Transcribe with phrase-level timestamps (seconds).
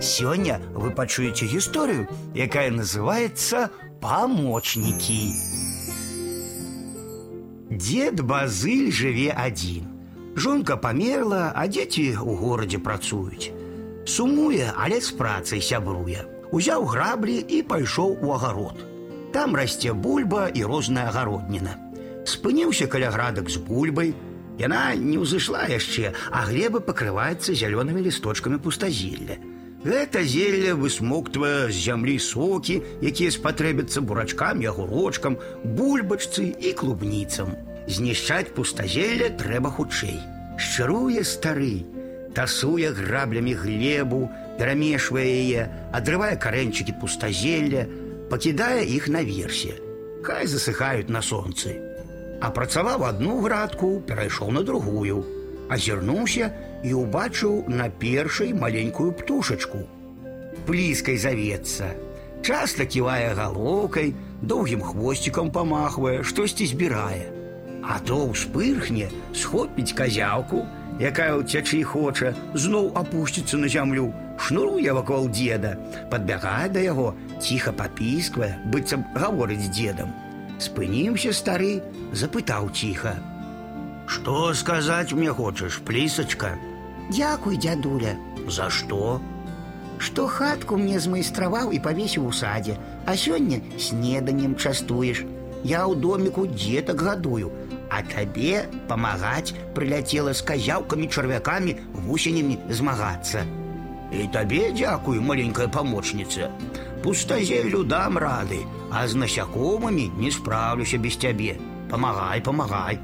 [0.00, 2.04] Сёння вы пачуеце гісторыю,
[2.36, 3.72] якая называецца
[4.04, 5.32] памочнікі.
[7.72, 9.88] Дед Базыль жыве адзін.
[10.36, 13.50] Жонка памерла, а дзеці ў горадзе працуюць.
[14.04, 16.28] Сумуе, але з працай сябруе.
[16.52, 18.84] Узяў граблі і пайшоў у агарод.
[19.32, 21.72] Там расце бульба і розная агародніна.
[22.28, 24.12] Спыніўся каля градак з бульбай.
[24.60, 29.40] Яна не ўзышла яшчэ, а глеба пакрываецца зялёнымі лісточкамі пустазелля.
[29.86, 37.54] Гэта зелля высмоктвае з зямлі сокі, якія спатрэбяцца бурачкам, агурочкам, бульбачцы і клубніцам.
[37.86, 40.18] Знішчаць пустазелля трэба хутчэй.
[40.58, 41.86] Шчыруе стары,
[42.34, 44.26] тасуе граблямі глебу,
[44.58, 47.86] перамешвае яе, адрывае карэнчыкі пустазелля,
[48.26, 49.78] пакідае іх наверсе.
[50.26, 51.78] Хай засыхаюць на сонцы.
[52.42, 55.22] Апрацаваў одну градку, перайшоў на другую,
[55.68, 56.50] азірнуўся
[56.84, 59.84] і ўбачыў на першай маленькую птушачку.
[60.66, 61.94] Пліскай завецца.
[62.42, 67.26] Часта ківае галоўкай, доўгім хвосцікам памахвае, штосьці збірае.
[67.82, 70.66] А то ўспырхне, схопіць казяўку,
[70.98, 75.76] якая ўцячы хоча, зноў апусціцца на зямлю, шнуруе вакол деда,
[76.10, 80.12] падбягае да яго, ціха папісквае, быццам гаворыць дзедам.
[80.58, 83.16] Спыніўся стары, запытаў ціха:
[84.06, 86.56] «Што сказаць мне хочаш, плісачка?
[87.10, 88.16] Дякуй, дзядуля,
[88.48, 89.20] За што?
[89.98, 95.24] што хатку мне змайстраваў і павесіў у садзе, а сёння снеданнем частуеш.
[95.64, 97.50] Я ў доміку дзетак гадую,
[97.90, 103.46] а табе памагаць прыляцела з казяўкамі чарвякамі вусенямі змагацца.
[104.12, 106.52] І табе дзякуй, маленькая памочніца.
[107.02, 108.62] Пустазелю дам рады,
[108.92, 111.56] а з насякомымі не спраўлюся без цябе.
[111.90, 113.00] Памагай, памагай.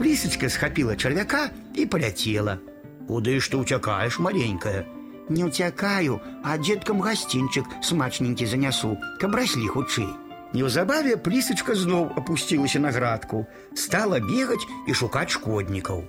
[0.00, 2.56] Плісачка схапіла чарвяка і паляцела.
[3.04, 4.88] Куды ж ты ўцякаеш, маленькая?
[5.28, 10.08] Не ўцякаю, а дзеткам гасцінчык смачненькі занясу, каб раслі хутчэй.
[10.56, 13.44] Неўзабаве плісачка зноў апусцілася на градку,
[13.76, 16.00] стала бегаць і шукаць шкоднікаў.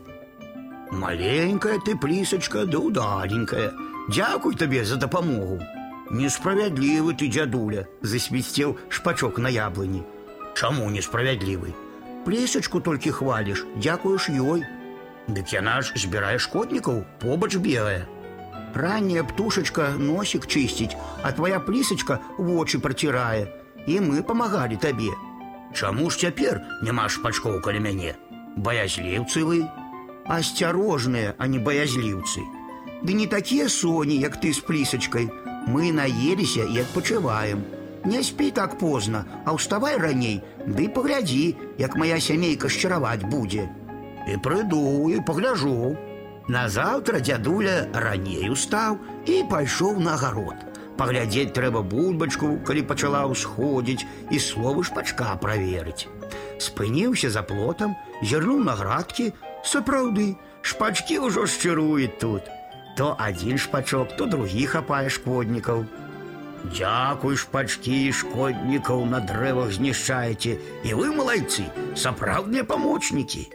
[0.96, 3.76] Маленькая ты плісачка да удаленькая.
[4.08, 5.60] Дзякуй табе за дапамогу.
[6.08, 10.08] Несправядлівы ты дзядуля, засвісцеў шпачок на яблыні.
[10.56, 11.76] Чаму несправядлівы?
[12.26, 14.62] Плесачку толькі хваліш, дзякуеш ёй.
[15.28, 18.06] Дык яна ж збірае шкоднікаў, побач белая.
[18.74, 23.50] Ранняя птушачка носік чысціць, а твоя плісачка вочы працірае,
[23.88, 25.12] і мы памагалі табе.
[25.74, 28.16] Чаму ж цяпер няма шпачкоў каля мяне?
[28.56, 29.66] Баязліўцы вы,
[30.28, 32.42] асцярожныя, а не баязліўцы.
[33.02, 35.30] Ды не такія соні, як ты з плісачкай.
[35.68, 37.81] Мы наеліся і адпачываем.
[38.04, 43.70] Не спі так позна, а ўставай раней, ды паглядзі, як моя сямейка шчараваць будзе.
[44.26, 45.94] І прыду і пагляжу.
[46.50, 48.98] Назаўтра дзядуля раней устаў
[49.30, 50.58] і пайшоў на агарод.
[50.98, 56.10] Паглядзець трэба бульбачку, калі пачала ўсходзіць і словы шпачка праверыць.
[56.58, 59.32] Спыніўся за плотам, зірнуў на градкі,
[59.66, 62.50] сапраўды, шпачкі ўжо шчыруюць тут.
[62.98, 65.86] То адзін шпачок, то другі хапае шкоднікаў.
[66.70, 71.66] Дзякуй шпачкі шкоднікаў на дрэвах знішчаеце, і вы малайцы,
[71.98, 73.48] сапраўдныя памочнікі.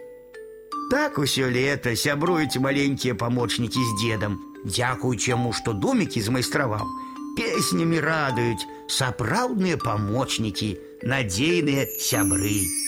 [0.90, 4.38] Так усё лета сябруюць маленькія памочнікі з дзедам.
[4.66, 6.82] Дзякуючы яму, што домікі змайстраваў,
[7.38, 12.85] песнямі радуюць сапраўдныя памочнікі, надзейныя сябры.